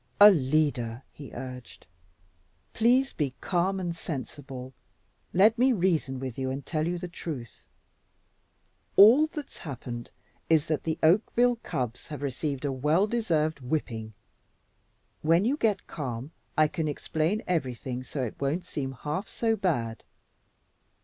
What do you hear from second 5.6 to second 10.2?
reason with you and tell you the truth. All that's happened